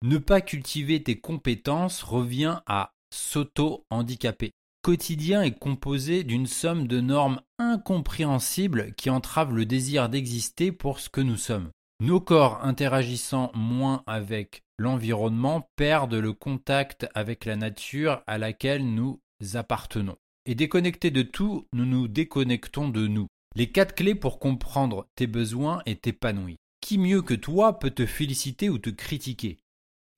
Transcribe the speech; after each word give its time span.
Ne 0.02 0.16
pas 0.16 0.40
cultiver 0.40 1.02
tes 1.02 1.20
compétences 1.20 2.02
revient 2.02 2.60
à 2.66 2.94
s'auto-handicaper. 3.12 4.52
Quotidien 4.82 5.42
est 5.42 5.58
composé 5.58 6.24
d'une 6.24 6.46
somme 6.46 6.86
de 6.86 7.02
normes 7.02 7.42
incompréhensibles 7.58 8.94
qui 8.94 9.10
entravent 9.10 9.54
le 9.54 9.66
désir 9.66 10.08
d'exister 10.08 10.72
pour 10.72 11.00
ce 11.00 11.10
que 11.10 11.20
nous 11.20 11.36
sommes. 11.36 11.68
Nos 12.02 12.18
corps 12.18 12.64
interagissant 12.64 13.52
moins 13.54 14.02
avec 14.06 14.62
l'environnement 14.78 15.68
perdent 15.76 16.14
le 16.14 16.32
contact 16.32 17.06
avec 17.14 17.44
la 17.44 17.56
nature 17.56 18.22
à 18.26 18.38
laquelle 18.38 18.94
nous 18.94 19.20
appartenons. 19.53 20.16
Et 20.46 20.54
déconnectés 20.54 21.10
de 21.10 21.20
tout, 21.20 21.66
nous 21.74 21.84
nous 21.84 22.08
déconnectons 22.08 22.88
de 22.88 23.06
nous. 23.06 23.26
Les 23.54 23.70
quatre 23.70 23.94
clés 23.94 24.14
pour 24.14 24.38
comprendre 24.38 25.08
tes 25.14 25.26
besoins 25.26 25.82
et 25.84 25.96
t'épanouir. 25.96 26.56
Qui 26.80 26.96
mieux 26.96 27.20
que 27.20 27.34
toi 27.34 27.78
peut 27.78 27.91
te 27.91 28.06
féliciter 28.06 28.70
ou 28.70 28.78
te 28.78 28.88
critiquer? 28.88 29.58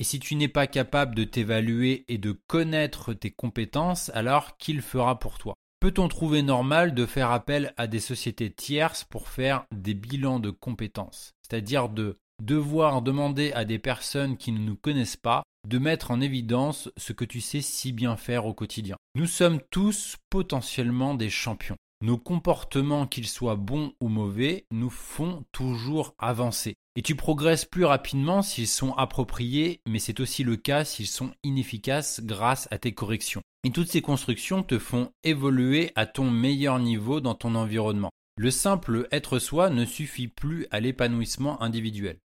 Et 0.02 0.04
si 0.04 0.18
tu 0.18 0.34
n'es 0.34 0.48
pas 0.48 0.66
capable 0.66 1.14
de 1.14 1.22
t'évaluer 1.22 2.04
et 2.08 2.18
de 2.18 2.32
connaître 2.32 3.14
tes 3.14 3.30
compétences, 3.30 4.10
alors 4.14 4.56
qui 4.56 4.72
le 4.72 4.82
fera 4.82 5.20
pour 5.20 5.38
toi? 5.38 5.54
Peut-on 5.78 6.08
trouver 6.08 6.42
normal 6.42 6.92
de 6.92 7.06
faire 7.06 7.30
appel 7.30 7.72
à 7.76 7.86
des 7.86 8.00
sociétés 8.00 8.52
tierces 8.52 9.04
pour 9.04 9.28
faire 9.28 9.64
des 9.70 9.94
bilans 9.94 10.40
de 10.40 10.50
compétences? 10.50 11.34
C'est-à-dire 11.42 11.88
de 11.88 12.18
devoir 12.42 13.02
demander 13.02 13.52
à 13.52 13.64
des 13.64 13.78
personnes 13.78 14.36
qui 14.36 14.50
ne 14.50 14.58
nous 14.58 14.74
connaissent 14.74 15.16
pas 15.16 15.44
de 15.68 15.78
mettre 15.78 16.10
en 16.10 16.20
évidence 16.20 16.90
ce 16.96 17.12
que 17.12 17.24
tu 17.24 17.40
sais 17.40 17.60
si 17.60 17.92
bien 17.92 18.16
faire 18.16 18.46
au 18.46 18.54
quotidien. 18.54 18.96
Nous 19.14 19.28
sommes 19.28 19.60
tous 19.70 20.16
potentiellement 20.30 21.14
des 21.14 21.30
champions. 21.30 21.76
Nos 22.02 22.18
comportements, 22.18 23.06
qu'ils 23.06 23.28
soient 23.28 23.54
bons 23.54 23.92
ou 24.00 24.08
mauvais, 24.08 24.66
nous 24.72 24.90
font 24.90 25.44
toujours 25.52 26.16
avancer. 26.18 26.74
Et 26.96 27.02
tu 27.02 27.14
progresses 27.14 27.64
plus 27.64 27.84
rapidement 27.84 28.42
s'ils 28.42 28.66
sont 28.66 28.92
appropriés, 28.94 29.80
mais 29.86 30.00
c'est 30.00 30.18
aussi 30.18 30.42
le 30.42 30.56
cas 30.56 30.84
s'ils 30.84 31.06
sont 31.06 31.30
inefficaces 31.44 32.20
grâce 32.24 32.66
à 32.72 32.78
tes 32.78 32.92
corrections. 32.92 33.42
Et 33.62 33.70
toutes 33.70 33.88
ces 33.88 34.02
constructions 34.02 34.64
te 34.64 34.80
font 34.80 35.12
évoluer 35.22 35.92
à 35.94 36.06
ton 36.06 36.28
meilleur 36.28 36.80
niveau 36.80 37.20
dans 37.20 37.36
ton 37.36 37.54
environnement. 37.54 38.10
Le 38.36 38.50
simple 38.50 39.06
être 39.12 39.38
soi 39.38 39.70
ne 39.70 39.84
suffit 39.84 40.26
plus 40.26 40.66
à 40.72 40.80
l'épanouissement 40.80 41.62
individuel. 41.62 42.18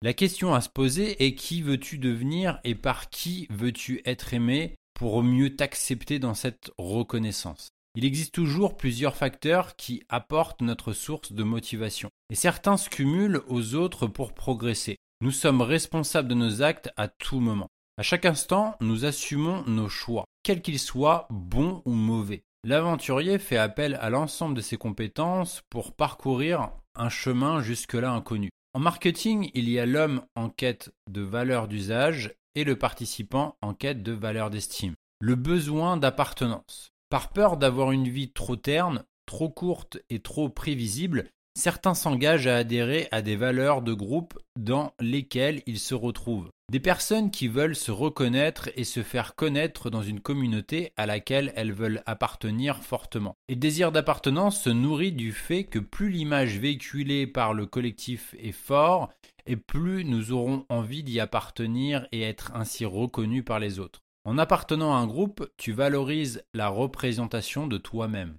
La 0.00 0.12
question 0.12 0.54
à 0.54 0.60
se 0.60 0.68
poser 0.68 1.26
est 1.26 1.34
qui 1.34 1.60
veux-tu 1.60 1.98
devenir 1.98 2.60
et 2.62 2.76
par 2.76 3.10
qui 3.10 3.48
veux-tu 3.50 4.00
être 4.04 4.32
aimé 4.32 4.76
pour 4.94 5.24
mieux 5.24 5.56
t'accepter 5.56 6.20
dans 6.20 6.34
cette 6.34 6.70
reconnaissance? 6.78 7.73
Il 7.96 8.04
existe 8.04 8.34
toujours 8.34 8.76
plusieurs 8.76 9.14
facteurs 9.14 9.76
qui 9.76 10.02
apportent 10.08 10.62
notre 10.62 10.92
source 10.92 11.32
de 11.32 11.44
motivation, 11.44 12.10
et 12.28 12.34
certains 12.34 12.76
se 12.76 12.88
cumulent 12.88 13.42
aux 13.46 13.76
autres 13.76 14.08
pour 14.08 14.32
progresser. 14.32 14.96
Nous 15.20 15.30
sommes 15.30 15.60
responsables 15.60 16.28
de 16.28 16.34
nos 16.34 16.62
actes 16.62 16.90
à 16.96 17.06
tout 17.06 17.38
moment. 17.38 17.68
À 17.96 18.02
chaque 18.02 18.24
instant, 18.24 18.74
nous 18.80 19.04
assumons 19.04 19.62
nos 19.68 19.88
choix, 19.88 20.24
quels 20.42 20.60
qu'ils 20.60 20.80
soient 20.80 21.28
bons 21.30 21.82
ou 21.84 21.92
mauvais. 21.92 22.42
L'aventurier 22.64 23.38
fait 23.38 23.58
appel 23.58 23.96
à 24.00 24.10
l'ensemble 24.10 24.56
de 24.56 24.60
ses 24.60 24.76
compétences 24.76 25.62
pour 25.70 25.92
parcourir 25.92 26.72
un 26.96 27.08
chemin 27.08 27.62
jusque-là 27.62 28.10
inconnu. 28.10 28.50
En 28.72 28.80
marketing, 28.80 29.50
il 29.54 29.68
y 29.68 29.78
a 29.78 29.86
l'homme 29.86 30.22
en 30.34 30.48
quête 30.48 30.90
de 31.08 31.20
valeur 31.20 31.68
d'usage 31.68 32.34
et 32.56 32.64
le 32.64 32.76
participant 32.76 33.56
en 33.62 33.72
quête 33.72 34.02
de 34.02 34.12
valeur 34.12 34.50
d'estime. 34.50 34.94
Le 35.20 35.36
besoin 35.36 35.96
d'appartenance. 35.96 36.93
Par 37.14 37.28
peur 37.28 37.58
d'avoir 37.58 37.92
une 37.92 38.08
vie 38.08 38.32
trop 38.32 38.56
terne, 38.56 39.04
trop 39.24 39.48
courte 39.48 39.98
et 40.10 40.18
trop 40.18 40.48
prévisible, 40.48 41.28
certains 41.56 41.94
s'engagent 41.94 42.48
à 42.48 42.56
adhérer 42.56 43.06
à 43.12 43.22
des 43.22 43.36
valeurs 43.36 43.82
de 43.82 43.92
groupe 43.92 44.36
dans 44.58 44.90
lesquelles 44.98 45.62
ils 45.66 45.78
se 45.78 45.94
retrouvent. 45.94 46.50
Des 46.72 46.80
personnes 46.80 47.30
qui 47.30 47.46
veulent 47.46 47.76
se 47.76 47.92
reconnaître 47.92 48.68
et 48.74 48.82
se 48.82 49.04
faire 49.04 49.36
connaître 49.36 49.90
dans 49.90 50.02
une 50.02 50.18
communauté 50.18 50.92
à 50.96 51.06
laquelle 51.06 51.52
elles 51.54 51.72
veulent 51.72 52.02
appartenir 52.04 52.82
fortement. 52.82 53.36
Et 53.48 53.54
le 53.54 53.60
désir 53.60 53.92
d'appartenance 53.92 54.60
se 54.60 54.70
nourrit 54.70 55.12
du 55.12 55.30
fait 55.30 55.62
que 55.62 55.78
plus 55.78 56.10
l'image 56.10 56.58
véhiculée 56.58 57.28
par 57.28 57.54
le 57.54 57.66
collectif 57.66 58.34
est 58.40 58.50
fort, 58.50 59.08
et 59.46 59.54
plus 59.54 60.04
nous 60.04 60.32
aurons 60.32 60.66
envie 60.68 61.04
d'y 61.04 61.20
appartenir 61.20 62.08
et 62.10 62.22
être 62.22 62.50
ainsi 62.56 62.84
reconnus 62.84 63.44
par 63.44 63.60
les 63.60 63.78
autres. 63.78 64.03
En 64.24 64.38
appartenant 64.38 64.94
à 64.94 64.98
un 64.98 65.06
groupe, 65.06 65.50
tu 65.58 65.72
valorises 65.72 66.42
la 66.54 66.68
représentation 66.68 67.66
de 67.66 67.76
toi-même. 67.76 68.38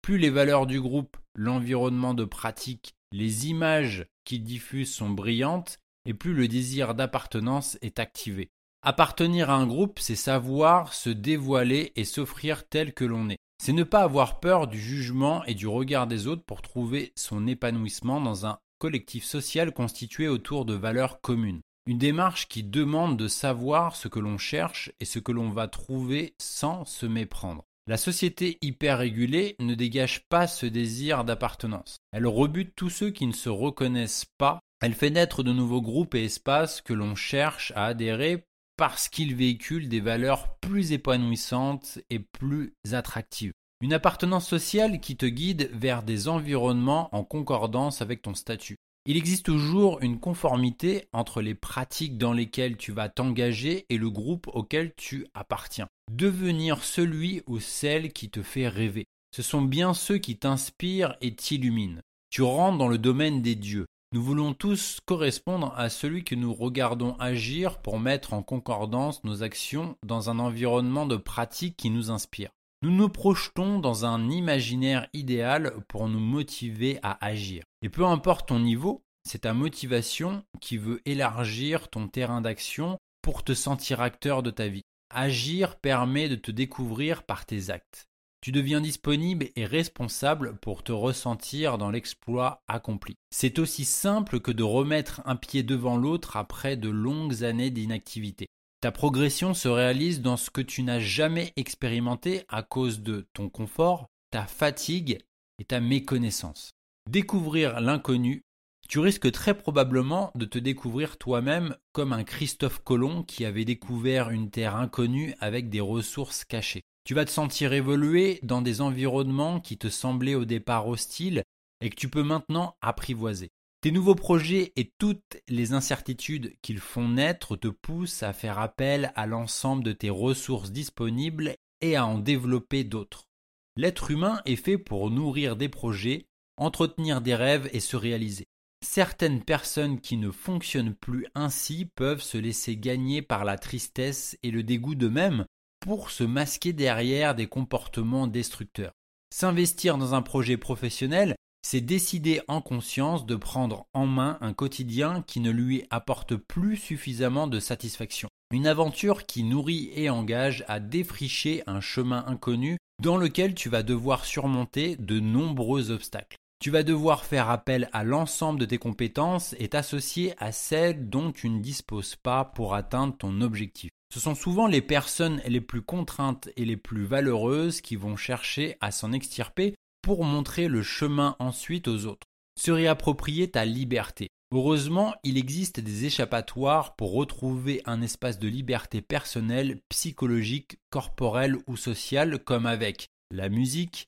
Plus 0.00 0.16
les 0.16 0.30
valeurs 0.30 0.66
du 0.66 0.80
groupe, 0.80 1.18
l'environnement 1.34 2.14
de 2.14 2.24
pratique, 2.24 2.94
les 3.12 3.48
images 3.48 4.06
qu'il 4.24 4.42
diffuse 4.42 4.94
sont 4.94 5.10
brillantes, 5.10 5.78
et 6.06 6.14
plus 6.14 6.32
le 6.32 6.48
désir 6.48 6.94
d'appartenance 6.94 7.76
est 7.82 7.98
activé. 7.98 8.48
Appartenir 8.82 9.50
à 9.50 9.56
un 9.56 9.66
groupe, 9.66 9.98
c'est 9.98 10.16
savoir 10.16 10.94
se 10.94 11.10
dévoiler 11.10 11.92
et 11.96 12.04
s'offrir 12.04 12.66
tel 12.66 12.94
que 12.94 13.04
l'on 13.04 13.28
est. 13.28 13.38
C'est 13.62 13.72
ne 13.72 13.82
pas 13.82 14.02
avoir 14.02 14.40
peur 14.40 14.68
du 14.68 14.80
jugement 14.80 15.44
et 15.44 15.54
du 15.54 15.66
regard 15.66 16.06
des 16.06 16.28
autres 16.28 16.44
pour 16.44 16.62
trouver 16.62 17.12
son 17.16 17.46
épanouissement 17.46 18.20
dans 18.20 18.46
un 18.46 18.58
collectif 18.78 19.24
social 19.24 19.72
constitué 19.72 20.28
autour 20.28 20.64
de 20.64 20.74
valeurs 20.74 21.20
communes. 21.20 21.62
Une 21.88 21.98
démarche 21.98 22.48
qui 22.48 22.64
demande 22.64 23.16
de 23.16 23.28
savoir 23.28 23.94
ce 23.94 24.08
que 24.08 24.18
l'on 24.18 24.38
cherche 24.38 24.90
et 24.98 25.04
ce 25.04 25.20
que 25.20 25.30
l'on 25.30 25.50
va 25.50 25.68
trouver 25.68 26.34
sans 26.38 26.84
se 26.84 27.06
méprendre. 27.06 27.64
La 27.86 27.96
société 27.96 28.58
hyper 28.60 28.98
régulée 28.98 29.54
ne 29.60 29.76
dégage 29.76 30.24
pas 30.28 30.48
ce 30.48 30.66
désir 30.66 31.24
d'appartenance. 31.24 31.98
Elle 32.10 32.26
rebute 32.26 32.74
tous 32.74 32.90
ceux 32.90 33.10
qui 33.10 33.28
ne 33.28 33.32
se 33.32 33.48
reconnaissent 33.48 34.26
pas. 34.36 34.58
Elle 34.82 34.94
fait 34.94 35.10
naître 35.10 35.44
de 35.44 35.52
nouveaux 35.52 35.80
groupes 35.80 36.16
et 36.16 36.24
espaces 36.24 36.80
que 36.80 36.92
l'on 36.92 37.14
cherche 37.14 37.72
à 37.76 37.86
adhérer 37.86 38.44
parce 38.76 39.08
qu'ils 39.08 39.36
véhiculent 39.36 39.88
des 39.88 40.00
valeurs 40.00 40.56
plus 40.58 40.90
épanouissantes 40.90 42.00
et 42.10 42.18
plus 42.18 42.74
attractives. 42.90 43.52
Une 43.80 43.92
appartenance 43.92 44.48
sociale 44.48 44.98
qui 45.00 45.16
te 45.16 45.26
guide 45.26 45.70
vers 45.72 46.02
des 46.02 46.26
environnements 46.26 47.14
en 47.14 47.22
concordance 47.22 48.02
avec 48.02 48.22
ton 48.22 48.34
statut. 48.34 48.76
Il 49.08 49.16
existe 49.16 49.46
toujours 49.46 50.00
une 50.02 50.18
conformité 50.18 51.06
entre 51.12 51.40
les 51.40 51.54
pratiques 51.54 52.18
dans 52.18 52.32
lesquelles 52.32 52.76
tu 52.76 52.90
vas 52.90 53.08
t'engager 53.08 53.86
et 53.88 53.98
le 53.98 54.10
groupe 54.10 54.48
auquel 54.48 54.94
tu 54.96 55.28
appartiens. 55.32 55.86
Devenir 56.10 56.82
celui 56.82 57.40
ou 57.46 57.60
celle 57.60 58.12
qui 58.12 58.30
te 58.30 58.42
fait 58.42 58.66
rêver. 58.66 59.04
Ce 59.30 59.42
sont 59.42 59.62
bien 59.62 59.94
ceux 59.94 60.18
qui 60.18 60.36
t'inspirent 60.36 61.14
et 61.20 61.36
t'illuminent. 61.36 62.00
Tu 62.30 62.42
rentres 62.42 62.78
dans 62.78 62.88
le 62.88 62.98
domaine 62.98 63.42
des 63.42 63.54
dieux. 63.54 63.86
Nous 64.12 64.22
voulons 64.22 64.54
tous 64.54 64.98
correspondre 65.06 65.72
à 65.76 65.88
celui 65.88 66.24
que 66.24 66.34
nous 66.34 66.52
regardons 66.52 67.14
agir 67.20 67.78
pour 67.78 68.00
mettre 68.00 68.32
en 68.32 68.42
concordance 68.42 69.22
nos 69.22 69.44
actions 69.44 69.96
dans 70.04 70.30
un 70.30 70.40
environnement 70.40 71.06
de 71.06 71.16
pratiques 71.16 71.76
qui 71.76 71.90
nous 71.90 72.10
inspire. 72.10 72.50
Nous 72.82 72.90
nous 72.90 73.08
projetons 73.08 73.78
dans 73.78 74.04
un 74.04 74.28
imaginaire 74.28 75.08
idéal 75.14 75.74
pour 75.88 76.08
nous 76.08 76.20
motiver 76.20 76.98
à 77.02 77.24
agir. 77.24 77.64
Et 77.80 77.88
peu 77.88 78.04
importe 78.04 78.48
ton 78.48 78.60
niveau, 78.60 79.02
c'est 79.24 79.40
ta 79.40 79.54
motivation 79.54 80.44
qui 80.60 80.76
veut 80.76 81.00
élargir 81.06 81.88
ton 81.88 82.06
terrain 82.06 82.42
d'action 82.42 82.98
pour 83.22 83.44
te 83.44 83.54
sentir 83.54 84.02
acteur 84.02 84.42
de 84.42 84.50
ta 84.50 84.68
vie. 84.68 84.82
Agir 85.08 85.76
permet 85.76 86.28
de 86.28 86.36
te 86.36 86.50
découvrir 86.50 87.22
par 87.22 87.46
tes 87.46 87.70
actes. 87.70 88.06
Tu 88.42 88.52
deviens 88.52 88.80
disponible 88.80 89.48
et 89.56 89.64
responsable 89.64 90.56
pour 90.58 90.84
te 90.84 90.92
ressentir 90.92 91.78
dans 91.78 91.90
l'exploit 91.90 92.62
accompli. 92.68 93.16
C'est 93.30 93.58
aussi 93.58 93.84
simple 93.84 94.38
que 94.38 94.52
de 94.52 94.62
remettre 94.62 95.22
un 95.24 95.34
pied 95.34 95.62
devant 95.62 95.96
l'autre 95.96 96.36
après 96.36 96.76
de 96.76 96.90
longues 96.90 97.42
années 97.42 97.70
d'inactivité. 97.70 98.46
Ta 98.86 98.92
progression 98.92 99.52
se 99.52 99.66
réalise 99.66 100.22
dans 100.22 100.36
ce 100.36 100.48
que 100.48 100.60
tu 100.60 100.84
n'as 100.84 101.00
jamais 101.00 101.52
expérimenté 101.56 102.44
à 102.48 102.62
cause 102.62 103.00
de 103.00 103.26
ton 103.32 103.48
confort, 103.48 104.06
ta 104.30 104.46
fatigue 104.46 105.18
et 105.58 105.64
ta 105.64 105.80
méconnaissance. 105.80 106.70
Découvrir 107.10 107.80
l'inconnu, 107.80 108.44
tu 108.88 109.00
risques 109.00 109.32
très 109.32 109.58
probablement 109.58 110.30
de 110.36 110.44
te 110.44 110.60
découvrir 110.60 111.18
toi-même 111.18 111.74
comme 111.90 112.12
un 112.12 112.22
Christophe 112.22 112.78
Colomb 112.78 113.24
qui 113.24 113.44
avait 113.44 113.64
découvert 113.64 114.30
une 114.30 114.50
terre 114.50 114.76
inconnue 114.76 115.34
avec 115.40 115.68
des 115.68 115.80
ressources 115.80 116.44
cachées. 116.44 116.84
Tu 117.02 117.12
vas 117.12 117.24
te 117.24 117.30
sentir 117.32 117.72
évoluer 117.72 118.38
dans 118.44 118.62
des 118.62 118.82
environnements 118.82 119.58
qui 119.58 119.78
te 119.78 119.88
semblaient 119.88 120.36
au 120.36 120.44
départ 120.44 120.86
hostiles 120.86 121.42
et 121.80 121.90
que 121.90 121.96
tu 121.96 122.08
peux 122.08 122.22
maintenant 122.22 122.76
apprivoiser. 122.82 123.50
Tes 123.80 123.90
nouveaux 123.92 124.14
projets 124.14 124.72
et 124.76 124.92
toutes 124.98 125.38
les 125.48 125.72
incertitudes 125.72 126.54
qu'ils 126.62 126.80
font 126.80 127.08
naître 127.08 127.56
te 127.56 127.68
poussent 127.68 128.22
à 128.22 128.32
faire 128.32 128.58
appel 128.58 129.12
à 129.14 129.26
l'ensemble 129.26 129.84
de 129.84 129.92
tes 129.92 130.10
ressources 130.10 130.72
disponibles 130.72 131.54
et 131.80 131.96
à 131.96 132.06
en 132.06 132.18
développer 132.18 132.84
d'autres. 132.84 133.28
L'être 133.76 134.10
humain 134.10 134.40
est 134.46 134.56
fait 134.56 134.78
pour 134.78 135.10
nourrir 135.10 135.56
des 135.56 135.68
projets, 135.68 136.26
entretenir 136.56 137.20
des 137.20 137.34
rêves 137.34 137.68
et 137.72 137.80
se 137.80 137.96
réaliser. 137.96 138.46
Certaines 138.82 139.42
personnes 139.42 140.00
qui 140.00 140.16
ne 140.16 140.30
fonctionnent 140.30 140.94
plus 140.94 141.26
ainsi 141.34 141.86
peuvent 141.94 142.22
se 142.22 142.38
laisser 142.38 142.76
gagner 142.76 143.20
par 143.20 143.44
la 143.44 143.58
tristesse 143.58 144.38
et 144.42 144.50
le 144.50 144.62
dégoût 144.62 144.94
d'eux-mêmes 144.94 145.44
pour 145.80 146.10
se 146.10 146.24
masquer 146.24 146.72
derrière 146.72 147.34
des 147.34 147.46
comportements 147.46 148.26
destructeurs. 148.26 148.92
S'investir 149.32 149.98
dans 149.98 150.14
un 150.14 150.22
projet 150.22 150.56
professionnel 150.56 151.36
c'est 151.68 151.80
décider 151.80 152.40
en 152.46 152.60
conscience 152.60 153.26
de 153.26 153.34
prendre 153.34 153.88
en 153.92 154.06
main 154.06 154.38
un 154.40 154.52
quotidien 154.52 155.24
qui 155.26 155.40
ne 155.40 155.50
lui 155.50 155.84
apporte 155.90 156.36
plus 156.36 156.76
suffisamment 156.76 157.48
de 157.48 157.58
satisfaction. 157.58 158.28
Une 158.52 158.68
aventure 158.68 159.26
qui 159.26 159.42
nourrit 159.42 159.90
et 159.96 160.08
engage 160.08 160.64
à 160.68 160.78
défricher 160.78 161.64
un 161.66 161.80
chemin 161.80 162.24
inconnu 162.28 162.78
dans 163.02 163.16
lequel 163.16 163.56
tu 163.56 163.68
vas 163.68 163.82
devoir 163.82 164.26
surmonter 164.26 164.94
de 164.94 165.18
nombreux 165.18 165.90
obstacles. 165.90 166.36
Tu 166.62 166.70
vas 166.70 166.84
devoir 166.84 167.24
faire 167.24 167.50
appel 167.50 167.90
à 167.92 168.04
l'ensemble 168.04 168.60
de 168.60 168.66
tes 168.66 168.78
compétences 168.78 169.56
et 169.58 169.66
t'associer 169.66 170.34
à 170.38 170.52
celles 170.52 171.10
dont 171.10 171.32
tu 171.32 171.50
ne 171.50 171.58
disposes 171.58 172.14
pas 172.14 172.44
pour 172.44 172.76
atteindre 172.76 173.16
ton 173.18 173.40
objectif. 173.40 173.90
Ce 174.14 174.20
sont 174.20 174.36
souvent 174.36 174.68
les 174.68 174.82
personnes 174.82 175.42
les 175.48 175.60
plus 175.60 175.82
contraintes 175.82 176.48
et 176.56 176.64
les 176.64 176.76
plus 176.76 177.06
valeureuses 177.06 177.80
qui 177.80 177.96
vont 177.96 178.14
chercher 178.14 178.76
à 178.80 178.92
s'en 178.92 179.10
extirper 179.10 179.74
pour 180.06 180.22
montrer 180.22 180.68
le 180.68 180.84
chemin 180.84 181.34
ensuite 181.40 181.88
aux 181.88 182.06
autres. 182.06 182.28
Se 182.56 182.70
réapproprier 182.70 183.50
ta 183.50 183.64
liberté. 183.64 184.28
Heureusement, 184.54 185.12
il 185.24 185.36
existe 185.36 185.80
des 185.80 186.04
échappatoires 186.04 186.94
pour 186.94 187.12
retrouver 187.12 187.82
un 187.86 188.00
espace 188.02 188.38
de 188.38 188.46
liberté 188.46 189.02
personnelle, 189.02 189.80
psychologique, 189.88 190.78
corporelle 190.90 191.56
ou 191.66 191.76
sociale 191.76 192.38
comme 192.44 192.66
avec 192.66 193.08
la 193.32 193.48
musique, 193.48 194.06